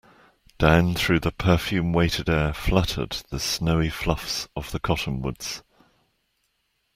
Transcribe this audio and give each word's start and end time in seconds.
Down 0.57 0.95
through 0.95 1.19
the 1.19 1.29
perfume 1.31 1.93
weighted 1.93 2.27
air 2.27 2.53
fluttered 2.55 3.11
the 3.29 3.39
snowy 3.39 3.91
fluffs 3.91 4.47
of 4.55 4.71
the 4.71 4.79
cottonwoods. 4.79 5.61